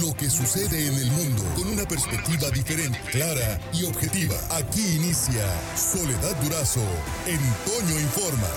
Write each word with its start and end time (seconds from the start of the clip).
lo 0.00 0.14
que 0.14 0.30
sucede 0.30 0.86
en 0.86 0.94
el 0.94 1.10
mundo 1.10 1.42
con 1.54 1.68
una 1.68 1.84
perspectiva 1.84 2.48
diferente, 2.50 2.98
clara 3.10 3.60
y 3.74 3.84
objetiva. 3.84 4.34
Aquí 4.50 4.96
inicia 4.96 5.44
Soledad 5.76 6.34
Durazo 6.42 6.80
en 7.26 7.38
Toño 7.66 8.00
Informa. 8.00 8.48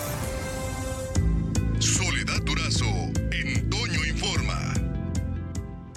Soledad 1.79 2.41
Durazo 2.43 2.85
en 3.31 3.69
Informa. 4.07 4.73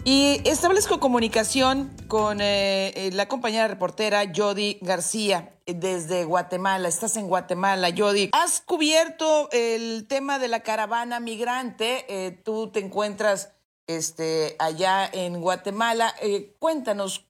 Y 0.05 0.41
establezco 0.45 0.99
comunicación 0.99 1.93
con 2.09 2.41
eh, 2.41 2.89
eh, 2.97 3.11
la 3.13 3.29
compañera 3.29 3.69
reportera 3.69 4.25
Jody 4.35 4.79
García 4.81 5.51
eh, 5.67 5.75
desde 5.75 6.25
Guatemala. 6.25 6.89
Estás 6.89 7.17
en 7.17 7.29
Guatemala, 7.29 7.91
Jody. 7.97 8.31
Has 8.33 8.61
cubierto 8.61 9.49
el 9.53 10.07
tema 10.09 10.39
de 10.39 10.49
la 10.49 10.61
caravana 10.61 11.21
migrante. 11.21 12.41
tú 12.43 12.71
te 12.73 12.81
encuentras 12.81 13.53
este, 13.89 14.55
allá 14.61 15.11
en 15.13 15.41
Guatemala. 15.41 16.15
cuéntanos, 16.61 17.27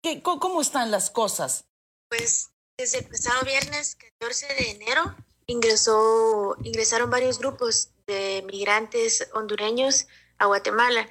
¿qué, 0.00 0.22
¿cómo 0.22 0.60
están 0.60 0.92
las 0.92 1.10
cosas? 1.10 1.64
Pues 2.08 2.50
desde 2.78 2.98
el 2.98 3.06
pasado 3.06 3.44
viernes 3.44 3.96
14 3.96 4.46
de 4.46 4.70
enero 4.70 5.16
ingresó, 5.46 6.56
ingresaron 6.62 7.10
varios 7.10 7.38
grupos 7.38 7.90
de 8.06 8.44
migrantes 8.46 9.28
hondureños 9.34 10.06
a 10.38 10.46
Guatemala 10.46 11.08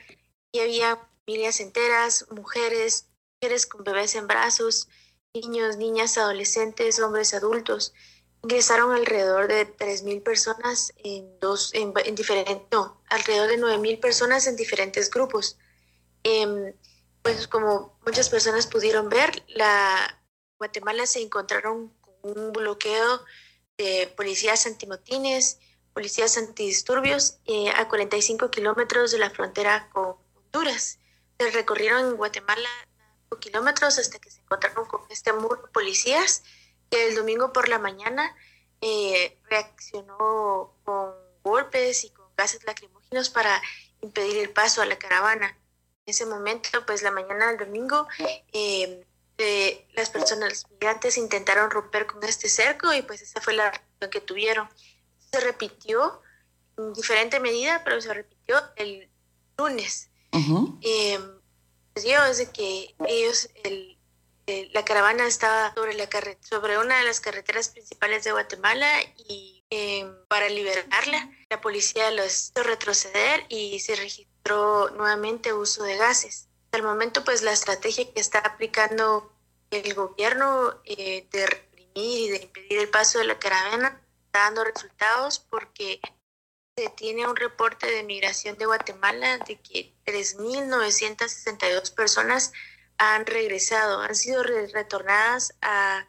y 0.52 0.60
había 0.60 1.00
familias 1.26 1.60
enteras, 1.60 2.28
mujeres, 2.30 3.08
mujeres 3.42 3.66
con 3.66 3.84
bebés 3.84 4.16
en 4.16 4.28
brazos, 4.28 4.88
niños, 5.34 5.78
niñas, 5.78 6.18
adolescentes, 6.18 7.00
hombres 7.00 7.34
adultos. 7.34 7.94
Ingresaron 8.44 8.92
alrededor 8.92 9.48
de 9.48 9.66
3.000 9.78 10.22
personas 10.22 10.94
en 10.98 11.40
dos, 11.40 11.74
en, 11.74 11.94
diferentes, 12.14 12.58
no, 12.72 13.02
alrededor 13.10 13.50
de 13.50 13.58
9.000 13.58 14.00
personas 14.00 14.48
en 14.48 14.56
diferentes 14.56 15.10
grupos. 15.10 15.58
Em, 16.24 16.74
pues 17.22 17.48
como 17.48 17.98
muchas 18.06 18.30
personas 18.30 18.68
pudieron 18.68 19.08
ver, 19.10 19.44
la 19.48 20.22
Guatemala 20.58 21.06
se 21.06 21.22
encontraron 21.22 21.94
con 22.02 22.38
un 22.38 22.52
bloqueo 22.52 23.24
de 23.78 24.14
policías 24.16 24.66
antimotines, 24.66 25.60
policías 25.94 26.38
antidisturbios 26.38 27.38
eh, 27.46 27.70
a 27.70 27.88
45 27.88 28.52
kilómetros 28.52 29.12
de 29.12 29.20
la 29.20 29.30
frontera 29.30 29.90
con 29.94 30.18
Honduras. 30.36 31.00
Se 31.40 31.50
recorrieron 31.52 32.08
en 32.08 32.18
Guatemala 32.18 32.70
kilómetros 33.40 34.00
hasta 34.00 34.20
que 34.20 34.30
se 34.30 34.42
encontraron 34.42 34.86
con 34.86 35.02
este 35.10 35.34
muro 35.34 35.62
de 35.62 35.68
policías 35.70 36.44
que 36.94 37.08
el 37.08 37.16
domingo 37.16 37.52
por 37.52 37.70
la 37.70 37.80
mañana 37.80 38.36
eh, 38.82 39.40
reaccionó 39.50 40.76
con 40.84 41.12
golpes 41.44 42.04
y 42.04 42.12
con 42.12 42.28
gases 42.38 42.64
lacrimógenos 42.66 43.32
para 43.32 43.60
impedir 44.02 44.38
el 44.38 44.52
paso 44.52 44.82
a 44.82 44.86
la 44.86 44.98
caravana. 45.00 45.58
En 46.06 46.12
ese 46.12 46.26
momento, 46.28 46.86
pues 46.86 47.02
la 47.02 47.10
mañana 47.10 47.48
del 47.48 47.58
domingo, 47.58 48.08
eh, 48.52 49.04
las 49.94 50.10
personas 50.12 50.70
migrantes 50.70 51.18
intentaron 51.18 51.72
romper 51.72 52.06
con 52.06 52.24
este 52.24 52.48
cerco 52.48 52.94
y 52.94 53.02
pues 53.02 53.22
esa 53.22 53.42
fue 53.42 53.54
la 53.54 53.72
reacción 53.72 54.12
que 54.12 54.22
tuvieron. 54.22 54.70
Se 55.32 55.40
repitió 55.40 56.22
en 56.78 56.94
diferente 56.94 57.40
medida, 57.40 57.82
pero 57.84 58.00
se 58.02 58.14
repitió 58.14 58.58
el 58.76 59.10
lunes. 59.58 60.10
eh, 60.82 61.20
es 61.96 62.38
de 62.38 62.52
que 62.52 62.96
ellos, 63.08 63.50
el, 63.64 63.93
la 64.46 64.84
caravana 64.84 65.26
estaba 65.26 65.74
sobre, 65.74 65.94
la 65.94 66.10
sobre 66.42 66.78
una 66.78 66.98
de 66.98 67.06
las 67.06 67.22
carreteras 67.22 67.70
principales 67.70 68.24
de 68.24 68.32
Guatemala 68.32 68.90
y 69.30 69.64
em, 69.70 70.14
para 70.28 70.50
liberarla, 70.50 71.32
la 71.50 71.62
policía 71.62 72.12
los 72.12 72.50
hizo 72.50 72.64
retroceder 72.64 73.46
y 73.50 73.80
se 73.80 73.96
registró 73.96 74.90
nuevamente 74.92 75.54
uso 75.54 75.84
de 75.84 75.98
gases. 75.98 76.50
Hasta 76.66 76.78
el 76.78 76.84
momento, 76.84 77.24
pues 77.24 77.42
la 77.42 77.54
estrategia 77.54 78.12
que 78.12 78.20
está 78.20 78.40
aplicando 78.40 79.32
el 79.72 79.94
gobierno 79.94 80.82
eh, 80.86 81.28
de 81.32 81.46
reprimir 81.46 81.94
y 81.96 82.30
de 82.30 82.38
impedir 82.44 82.80
el 82.80 82.90
paso 82.90 83.20
de 83.20 83.26
la 83.26 83.40
caravana 83.40 84.02
está 84.26 84.40
dando 84.40 84.64
resultados 84.64 85.40
porque 85.40 86.02
se 86.76 86.90
tiene 86.90 87.28
un 87.28 87.36
reporte 87.36 87.86
de 87.88 88.04
migración 88.04 88.58
de 88.58 88.66
Guatemala 88.66 89.38
de 89.40 89.60
que 89.60 89.94
3.962 90.06 91.94
personas 91.94 92.52
han 92.98 93.26
regresado, 93.26 94.02
han 94.02 94.16
sido 94.16 94.44
retornadas 94.44 95.54
a 95.62 96.06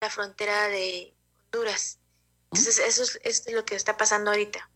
la 0.00 0.10
frontera 0.10 0.68
de 0.68 1.14
Honduras. 1.44 1.98
Entonces, 2.52 2.78
eso 2.78 3.02
es, 3.02 3.20
es 3.46 3.52
lo 3.52 3.64
que 3.64 3.74
está 3.74 3.96
pasando 3.96 4.30
ahorita. 4.30 4.68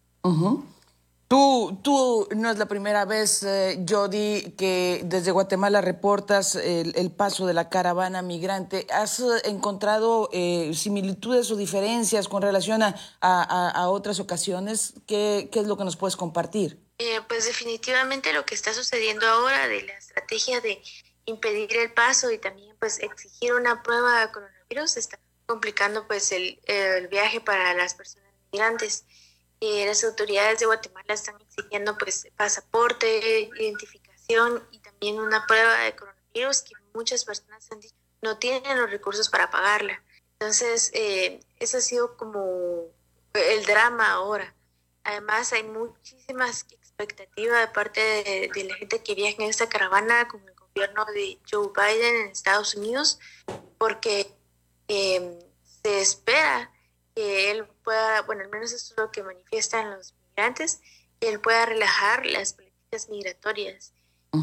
Tú, 1.32 1.78
tú 1.82 2.28
no 2.36 2.50
es 2.50 2.58
la 2.58 2.66
primera 2.66 3.06
vez, 3.06 3.42
eh, 3.42 3.82
Jody, 3.88 4.54
que 4.58 5.00
desde 5.06 5.30
Guatemala 5.30 5.80
reportas 5.80 6.56
el, 6.56 7.10
paso 7.10 7.46
de 7.46 7.54
la 7.54 7.70
caravana 7.70 8.20
migrante. 8.20 8.86
¿Has 8.92 9.20
eh, 9.20 9.24
encontrado 9.44 10.28
eh, 10.34 10.72
similitudes 10.74 11.50
o 11.50 11.56
diferencias 11.56 12.28
con 12.28 12.42
relación 12.42 12.82
a, 12.82 13.88
otras 13.88 14.20
ocasiones? 14.20 14.92
¿Qué, 15.06 15.48
¿Qué, 15.50 15.60
es 15.60 15.66
lo 15.66 15.78
que 15.78 15.84
nos 15.84 15.96
puedes 15.96 16.16
compartir? 16.16 16.78
pues 17.28 17.46
definitivamente 17.46 18.32
lo 18.32 18.44
que 18.44 18.54
está 18.54 18.72
sucediendo 18.72 19.26
ahora 19.26 19.66
de 19.66 19.82
la 19.82 19.94
estrategia 19.94 20.60
de 20.60 20.80
impedir 21.24 21.76
el 21.76 21.92
paso 21.92 22.30
y 22.30 22.38
también 22.38 22.76
pues 22.78 22.98
exigir 23.00 23.54
una 23.54 23.82
prueba 23.82 24.20
de 24.20 24.32
coronavirus 24.32 24.96
está 24.96 25.18
complicando 25.46 26.06
pues 26.06 26.32
el, 26.32 26.60
el 26.64 27.08
viaje 27.08 27.40
para 27.40 27.74
las 27.74 27.94
personas 27.94 28.32
migrantes 28.52 29.04
las 29.86 30.02
autoridades 30.02 30.58
de 30.58 30.66
Guatemala 30.66 31.14
están 31.14 31.40
exigiendo 31.40 31.96
pues 31.96 32.26
pasaporte, 32.36 33.50
identificación 33.58 34.66
y 34.72 34.80
también 34.80 35.20
una 35.20 35.46
prueba 35.46 35.78
de 35.78 35.94
coronavirus 35.94 36.62
que 36.62 36.74
muchas 36.94 37.24
personas 37.24 37.68
no 38.22 38.38
tienen 38.38 38.80
los 38.80 38.90
recursos 38.90 39.30
para 39.30 39.50
pagarla. 39.50 40.02
Entonces, 40.38 40.90
eh, 40.94 41.40
eso 41.60 41.78
ha 41.78 41.80
sido 41.80 42.16
como 42.16 42.88
el 43.34 43.64
drama 43.64 44.12
ahora. 44.12 44.52
Además, 45.04 45.52
hay 45.52 45.62
muchísimas 45.62 46.64
expectativas 47.02 47.60
de 47.60 47.72
parte 47.72 48.00
de, 48.54 48.64
la 48.64 48.74
gente 48.76 49.02
que 49.02 49.14
viaja 49.14 49.42
en 49.42 49.50
esta 49.50 49.68
caravana 49.68 50.28
con 50.28 50.40
el 50.46 50.54
gobierno 50.54 51.04
de 51.14 51.38
Joe 51.50 51.68
Biden 51.74 52.14
en 52.16 52.30
Estados 52.30 52.74
Unidos, 52.74 53.18
porque 53.78 54.32
eh, 54.88 55.38
se 55.82 56.00
espera 56.00 56.70
que 57.14 57.50
él 57.50 57.66
pueda, 57.84 58.22
bueno, 58.22 58.42
al 58.42 58.50
menos 58.50 58.72
eso 58.72 58.94
es 58.94 58.98
lo 58.98 59.10
que 59.10 59.22
manifiestan 59.22 59.90
los 59.90 60.14
migrantes, 60.28 60.80
que 61.20 61.28
él 61.28 61.40
pueda 61.40 61.66
relajar 61.66 62.26
las 62.26 62.54
políticas 62.54 63.08
migratorias 63.08 63.92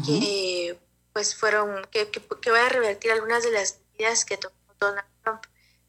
que 0.06 0.78
pues 1.12 1.34
fueron, 1.34 1.84
que, 1.90 2.10
que, 2.10 2.50
vaya 2.50 2.66
a 2.66 2.68
revertir 2.68 3.10
algunas 3.10 3.42
de 3.42 3.50
las 3.50 3.80
medidas 3.92 4.24
que 4.24 4.36
tomó 4.36 4.54
Donald 4.78 5.06
Trump. 5.24 5.42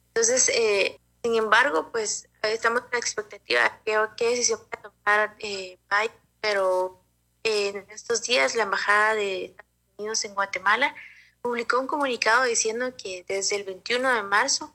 Entonces, 0.08 0.48
eh, 0.48 1.00
sin 1.22 1.36
embargo, 1.36 1.90
pues 1.92 2.28
estamos 2.42 2.82
en 2.82 2.88
la 2.92 2.98
expectativa 2.98 3.80
de 3.84 4.08
qué 4.16 4.30
decisión 4.30 4.60
va 4.60 4.78
a 4.78 4.82
tomar 4.82 5.36
eh, 5.38 5.78
Biden, 5.88 6.21
pero 6.42 7.00
en 7.44 7.86
estos 7.90 8.22
días 8.22 8.54
la 8.54 8.64
Embajada 8.64 9.14
de 9.14 9.46
Estados 9.46 9.70
Unidos 9.96 10.24
en 10.24 10.34
Guatemala 10.34 10.94
publicó 11.40 11.80
un 11.80 11.86
comunicado 11.86 12.44
diciendo 12.44 12.94
que 12.96 13.24
desde 13.26 13.56
el 13.56 13.64
21 13.64 14.12
de 14.14 14.22
marzo 14.24 14.74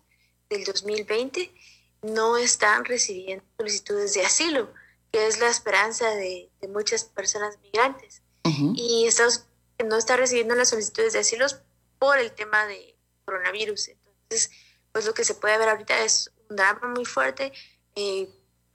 del 0.50 0.64
2020 0.64 1.54
no 2.02 2.38
están 2.38 2.86
recibiendo 2.86 3.44
solicitudes 3.58 4.14
de 4.14 4.26
asilo, 4.26 4.74
que 5.12 5.28
es 5.28 5.40
la 5.40 5.50
esperanza 5.50 6.10
de, 6.10 6.50
muchas 6.70 7.04
personas 7.04 7.58
migrantes. 7.62 8.22
Y 8.76 9.06
Estados 9.06 9.46
Unidos 9.78 9.92
no 9.92 9.98
está 9.98 10.16
recibiendo 10.16 10.56
las 10.56 10.70
solicitudes 10.70 11.14
de 11.14 11.20
asilo 11.20 11.46
por 12.00 12.18
el 12.18 12.32
tema 12.32 12.66
de 12.66 12.96
coronavirus. 13.26 13.90
Entonces, 13.90 14.52
pues 14.92 15.06
lo 15.06 15.14
que 15.14 15.26
se 15.26 15.36
puede 15.36 15.58
ver 15.58 15.70
ahorita 15.70 16.00
es 16.04 16.32
un 16.50 16.56
drama 16.56 16.88
muy 16.88 17.06
fuerte. 17.06 17.52
Eh, 17.96 18.30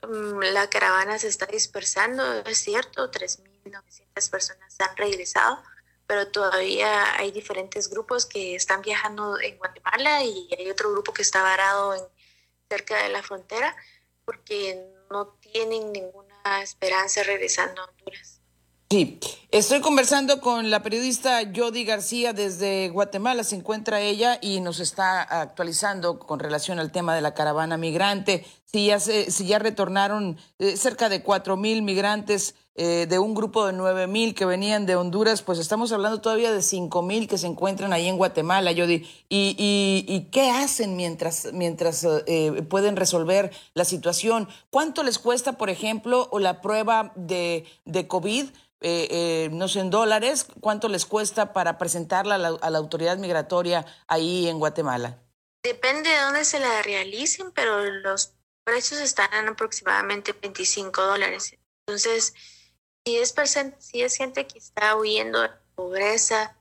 la 0.07 0.69
caravana 0.69 1.17
se 1.19 1.27
está 1.27 1.45
dispersando, 1.45 2.39
es 2.45 2.57
cierto, 2.57 3.09
3.900 3.09 4.29
personas 4.29 4.75
han 4.79 4.97
regresado, 4.97 5.61
pero 6.07 6.27
todavía 6.27 7.15
hay 7.15 7.31
diferentes 7.31 7.89
grupos 7.89 8.25
que 8.25 8.55
están 8.55 8.81
viajando 8.81 9.39
en 9.39 9.57
Guatemala 9.57 10.23
y 10.23 10.49
hay 10.57 10.69
otro 10.69 10.91
grupo 10.91 11.13
que 11.13 11.21
está 11.21 11.41
varado 11.41 11.95
en 11.95 12.03
cerca 12.69 13.03
de 13.03 13.09
la 13.09 13.23
frontera 13.23 13.75
porque 14.25 14.93
no 15.09 15.27
tienen 15.39 15.91
ninguna 15.91 16.61
esperanza 16.61 17.23
regresando 17.23 17.81
a 17.81 17.85
Honduras. 17.85 18.42
Sí, 18.93 19.17
estoy 19.49 19.81
conversando 19.81 20.39
con 20.39 20.69
la 20.69 20.83
periodista 20.83 21.39
Jody 21.51 21.83
García 21.83 22.31
desde 22.31 22.89
Guatemala. 22.89 23.43
Se 23.43 23.55
encuentra 23.55 24.01
ella 24.01 24.37
y 24.39 24.59
nos 24.59 24.79
está 24.79 25.23
actualizando 25.23 26.19
con 26.19 26.37
relación 26.37 26.77
al 26.77 26.91
tema 26.91 27.15
de 27.15 27.21
la 27.21 27.33
caravana 27.33 27.75
migrante. 27.75 28.45
Si 28.65 28.85
ya, 28.85 28.99
se, 28.99 29.31
si 29.31 29.47
ya 29.47 29.57
retornaron 29.57 30.37
eh, 30.59 30.77
cerca 30.77 31.09
de 31.09 31.23
cuatro 31.23 31.57
mil 31.57 31.81
migrantes 31.81 32.53
eh, 32.75 33.05
de 33.07 33.19
un 33.19 33.35
grupo 33.35 33.65
de 33.67 33.73
nueve 33.73 34.07
mil 34.07 34.33
que 34.33 34.45
venían 34.45 34.85
de 34.85 34.95
Honduras, 34.95 35.41
pues 35.41 35.59
estamos 35.59 35.91
hablando 35.91 36.21
todavía 36.21 36.51
de 36.51 36.61
cinco 36.61 37.01
mil 37.01 37.27
que 37.27 37.37
se 37.37 37.47
encuentran 37.47 37.93
ahí 37.93 38.07
en 38.07 38.17
Guatemala, 38.17 38.71
Jody. 38.75 39.07
¿Y, 39.29 39.55
y, 40.07 40.29
qué 40.31 40.49
hacen 40.49 40.95
mientras, 40.95 41.49
mientras 41.53 42.05
eh, 42.25 42.63
pueden 42.69 42.95
resolver 42.95 43.51
la 43.73 43.85
situación? 43.85 44.47
¿Cuánto 44.69 45.03
les 45.03 45.19
cuesta, 45.19 45.53
por 45.53 45.69
ejemplo, 45.69 46.29
la 46.39 46.61
prueba 46.61 47.13
de, 47.15 47.65
de 47.85 48.07
COVID? 48.07 48.45
eh, 48.83 49.07
eh, 49.09 49.49
no 49.51 49.69
sé, 49.69 49.79
en 49.79 49.89
dólares, 49.89 50.45
¿cuánto 50.59 50.89
les 50.89 51.05
cuesta 51.05 51.53
para 51.53 51.77
presentarla 51.77 52.35
a 52.35 52.37
la, 52.37 52.47
a 52.49 52.69
la 52.69 52.77
autoridad 52.77 53.17
migratoria 53.17 53.85
ahí 54.07 54.49
en 54.49 54.59
Guatemala? 54.59 55.19
Depende 55.63 56.09
de 56.09 56.19
dónde 56.19 56.43
se 56.43 56.59
la 56.59 56.81
realicen, 56.81 57.51
pero 57.53 57.81
los 57.81 58.33
precios 58.65 58.99
están 58.99 59.47
aproximadamente 59.47 60.33
25 60.33 61.01
dólares. 61.01 61.55
Entonces, 61.87 62.33
si 63.05 63.17
es, 63.17 63.33
si 63.79 64.01
es 64.01 64.15
gente 64.15 64.47
que 64.47 64.57
está 64.57 64.95
huyendo 64.95 65.41
de 65.41 65.49
pobreza, 65.75 66.55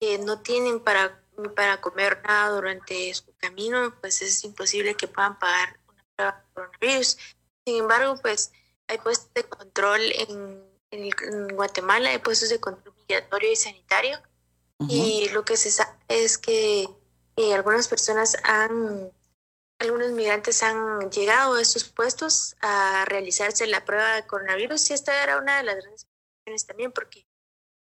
que 0.00 0.18
no 0.18 0.40
tienen 0.40 0.80
para, 0.80 1.22
para 1.54 1.80
comer 1.80 2.20
nada 2.24 2.50
durante 2.50 3.12
su 3.14 3.34
camino, 3.36 3.94
pues 4.00 4.22
es 4.22 4.44
imposible 4.44 4.94
que 4.94 5.08
puedan 5.08 5.38
pagar 5.38 5.78
una 5.88 6.04
prueba 6.14 6.36
de 6.36 6.54
coronavirus. 6.54 7.18
Sin 7.64 7.76
embargo, 7.76 8.16
pues 8.20 8.52
hay 8.88 8.98
puestos 8.98 9.32
de 9.34 9.44
control 9.44 10.00
en, 10.12 10.62
en, 10.90 11.48
Guatemala, 11.56 12.10
hay 12.10 12.18
puestos 12.18 12.50
de 12.50 12.60
control 12.60 12.94
migratorio 12.96 13.52
y 13.52 13.56
sanitario. 13.56 14.18
Y 14.88 15.30
lo 15.30 15.42
que 15.42 15.56
se 15.56 15.70
sabe 15.70 15.96
es 16.08 16.36
que 16.36 16.86
eh, 17.36 17.54
algunas 17.54 17.88
personas 17.88 18.36
han 18.44 19.10
algunos 19.78 20.12
migrantes 20.12 20.62
han 20.62 21.10
llegado 21.10 21.54
a 21.54 21.62
estos 21.62 21.84
puestos 21.84 22.56
a 22.60 23.04
realizarse 23.06 23.66
la 23.66 23.84
prueba 23.84 24.14
de 24.14 24.26
coronavirus. 24.26 24.90
Y 24.90 24.94
esta 24.94 25.22
era 25.22 25.38
una 25.38 25.58
de 25.58 25.64
las 25.64 25.76
grandes 25.76 26.06
cuestiones 26.06 26.66
también 26.66 26.92
porque 26.92 27.26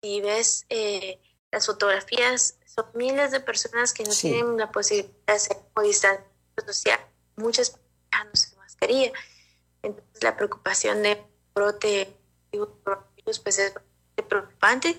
si 0.03 0.21
ves 0.21 0.67
eh, 0.69 1.21
las 1.51 1.67
fotografías 1.67 2.59
son 2.67 2.87
miles 2.95 3.31
de 3.31 3.41
personas 3.41 3.93
que 3.93 4.05
no 4.05 4.13
tienen 4.13 4.57
la 4.57 4.71
posibilidad 4.71 5.13
de 5.27 5.33
hacer 5.33 5.57
distancia 5.83 6.27
social, 6.67 7.01
muchas 7.37 7.79
no 8.25 8.31
sin 8.35 8.59
mascarilla. 8.59 9.13
Entonces 9.83 10.23
la 10.23 10.37
preocupación 10.37 11.03
de 11.03 11.23
brote 11.55 12.17
coronavirus 12.51 13.39
pues 13.41 13.59
es 13.59 13.75
preocupante. 14.29 14.97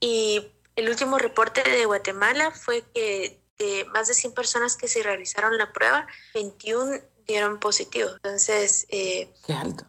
Y 0.00 0.52
el 0.76 0.88
último 0.88 1.18
reporte 1.18 1.62
de 1.62 1.86
Guatemala 1.86 2.50
fue 2.50 2.82
que 2.94 3.41
más 3.92 4.08
de 4.08 4.14
100 4.14 4.34
personas 4.34 4.76
que 4.76 4.88
se 4.88 5.02
realizaron 5.02 5.56
la 5.56 5.72
prueba, 5.72 6.06
21 6.34 7.00
dieron 7.26 7.58
positivo. 7.58 8.10
Entonces, 8.16 8.86
eh, 8.88 9.32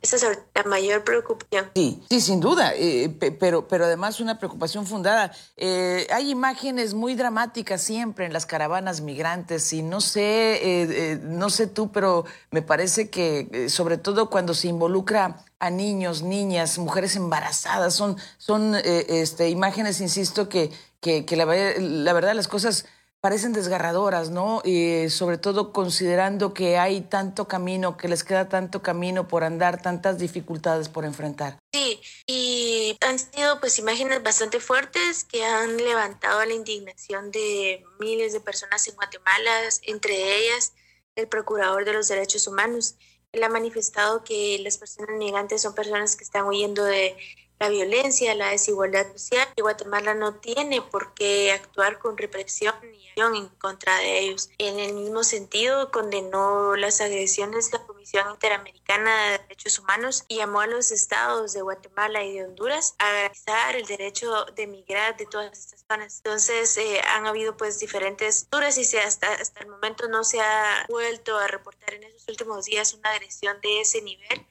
esa 0.02 0.16
es 0.16 0.40
la 0.54 0.64
mayor 0.64 1.04
preocupación. 1.04 1.72
Sí, 1.76 2.02
sí, 2.10 2.22
sin 2.22 2.40
duda, 2.40 2.74
eh, 2.76 3.10
pero, 3.40 3.68
pero 3.68 3.86
además 3.86 4.20
una 4.20 4.38
preocupación 4.38 4.86
fundada. 4.86 5.32
Eh, 5.58 6.08
hay 6.12 6.30
imágenes 6.30 6.94
muy 6.94 7.16
dramáticas 7.16 7.82
siempre 7.82 8.26
en 8.26 8.34
las 8.34 8.46
caravanas 8.46 9.02
migrantes 9.02 9.74
y 9.74 9.82
no 9.82 10.02
sé, 10.02 11.20
no 11.24 11.50
sé 11.50 11.68
tú, 11.68 11.92
pero 11.92 12.26
me 12.52 12.62
parece 12.62 13.10
que 13.10 13.68
sobre 13.70 13.98
todo 13.98 14.30
cuando 14.30 14.54
se 14.54 14.68
involucra 14.68 15.44
a 15.60 15.70
niños, 15.70 16.22
niñas, 16.22 16.78
mujeres 16.78 17.16
embarazadas, 17.16 17.96
son, 17.96 18.18
son 18.38 18.76
este, 18.76 19.50
imágenes, 19.50 20.02
insisto, 20.02 20.50
que, 20.50 20.72
que, 21.00 21.26
que 21.26 21.36
la, 21.36 21.46
la 21.46 22.14
verdad 22.14 22.36
las 22.36 22.48
cosas 22.48 22.86
parecen 23.24 23.54
desgarradoras, 23.54 24.32
¿no? 24.32 24.62
Y 24.66 25.10
sobre 25.10 25.38
todo 25.38 25.72
considerando 25.72 26.54
que 26.54 26.78
hay 26.78 27.00
tanto 27.00 27.48
camino, 27.48 27.96
que 27.96 28.10
les 28.10 28.26
queda 28.26 28.50
tanto 28.50 28.82
camino 28.82 29.30
por 29.30 29.46
andar, 29.46 29.82
tantas 29.82 30.18
dificultades 30.18 30.90
por 30.90 31.06
enfrentar. 31.06 31.58
Sí, 31.74 32.02
y 32.28 32.98
han 33.00 33.18
sido 33.18 33.62
pues 33.62 33.80
imágenes 33.80 34.22
bastante 34.22 34.60
fuertes 34.60 35.24
que 35.24 35.46
han 35.46 35.78
levantado 35.78 36.44
la 36.44 36.54
indignación 36.54 37.32
de 37.32 37.86
miles 37.98 38.34
de 38.34 38.42
personas 38.42 38.86
en 38.90 38.96
Guatemala, 38.96 39.52
entre 39.84 40.40
ellas 40.40 40.74
el 41.16 41.30
Procurador 41.30 41.86
de 41.86 41.94
los 41.94 42.10
Derechos 42.10 42.46
Humanos. 42.46 42.96
Él 43.32 43.42
ha 43.44 43.50
manifestado 43.50 44.26
que 44.26 44.60
las 44.60 44.78
personas 44.78 45.16
migrantes 45.18 45.62
son 45.62 45.74
personas 45.74 46.18
que 46.18 46.26
están 46.26 46.46
huyendo 46.46 46.84
de 46.84 47.16
la 47.64 47.70
violencia, 47.70 48.36
la 48.36 48.50
desigualdad 48.50 49.10
social, 49.14 49.48
y 49.56 49.62
Guatemala 49.62 50.14
no 50.14 50.36
tiene 50.36 50.82
por 50.82 51.14
qué 51.14 51.54
actuar 51.54 51.98
con 51.98 52.18
represión 52.18 52.76
ni 52.82 53.08
acción 53.08 53.38
en 53.38 53.48
contra 53.48 53.98
de 54.00 54.20
ellos. 54.20 54.50
En 54.58 54.80
el 54.80 54.94
mismo 54.94 55.24
sentido, 55.24 55.90
condenó 55.90 56.76
las 56.76 57.00
agresiones 57.00 57.72
de 57.72 57.78
la 57.78 57.86
Comisión 57.86 58.30
Interamericana 58.32 59.30
de 59.30 59.38
Derechos 59.38 59.80
Humanos 59.80 60.26
y 60.28 60.38
llamó 60.38 60.60
a 60.60 60.68
los 60.68 60.92
estados 60.92 61.54
de 61.54 61.62
Guatemala 61.62 62.22
y 62.22 62.34
de 62.34 62.44
Honduras 62.44 62.96
a 63.00 63.10
garantizar 63.10 63.78
el 63.78 63.86
derecho 63.86 64.44
de 64.58 64.68
migrar 64.68 65.16
de 65.16 65.26
todas 65.26 65.58
estas 65.58 65.86
zonas. 65.90 66.18
Entonces, 66.18 66.76
eh, 66.76 67.00
han 67.16 67.28
habido 67.28 67.56
pues 67.56 67.80
diferentes 67.80 68.50
duras 68.50 68.78
y 68.78 68.84
se 68.84 69.00
hasta, 69.00 69.32
hasta 69.32 69.62
el 69.62 69.68
momento 69.68 70.10
no 70.10 70.26
se 70.26 70.42
ha 70.42 70.86
vuelto 70.90 71.38
a 71.38 71.48
reportar 71.48 71.94
en 71.94 72.04
esos 72.04 72.28
últimos 72.28 72.66
días 72.66 72.94
una 72.94 73.12
agresión 73.12 73.62
de 73.62 73.80
ese 73.80 74.02
nivel. 74.02 74.46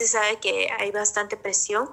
Se 0.00 0.08
sabe 0.08 0.40
que 0.40 0.68
hay 0.76 0.90
bastante 0.90 1.36
presión 1.36 1.88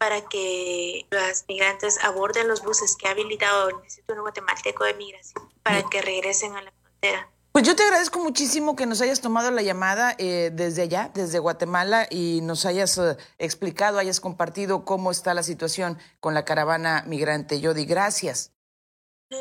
para 0.00 0.22
que 0.22 1.06
los 1.10 1.44
migrantes 1.46 2.02
aborden 2.02 2.48
los 2.48 2.62
buses 2.62 2.96
que 2.96 3.06
ha 3.06 3.10
habilitado 3.10 3.68
el 3.68 3.76
Instituto 3.84 4.22
Guatemalteco 4.22 4.84
de 4.84 4.94
Migración 4.94 5.46
para 5.62 5.82
que 5.90 6.00
regresen 6.00 6.56
a 6.56 6.62
la 6.62 6.72
frontera. 6.72 7.30
Pues 7.52 7.66
yo 7.66 7.76
te 7.76 7.82
agradezco 7.82 8.18
muchísimo 8.18 8.76
que 8.76 8.86
nos 8.86 9.02
hayas 9.02 9.20
tomado 9.20 9.50
la 9.50 9.60
llamada 9.60 10.14
eh, 10.16 10.50
desde 10.54 10.82
allá, 10.82 11.10
desde 11.12 11.38
Guatemala, 11.38 12.06
y 12.08 12.40
nos 12.42 12.64
hayas 12.64 12.96
eh, 12.96 13.18
explicado, 13.36 13.98
hayas 13.98 14.20
compartido 14.20 14.86
cómo 14.86 15.10
está 15.10 15.34
la 15.34 15.42
situación 15.42 15.98
con 16.18 16.32
la 16.32 16.46
caravana 16.46 17.04
migrante. 17.06 17.60
Yodi, 17.60 17.84
gracias. 17.84 18.52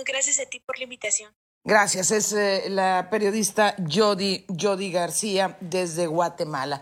gracias 0.05 0.41
a 0.41 0.45
ti 0.49 0.59
por 0.59 0.77
la 0.77 0.83
invitación. 0.83 1.33
Gracias, 1.63 2.11
es 2.11 2.33
eh, 2.33 2.65
la 2.67 3.07
periodista 3.09 3.75
Jody, 3.89 4.45
Jody 4.59 4.91
García 4.91 5.57
desde 5.61 6.07
Guatemala. 6.07 6.81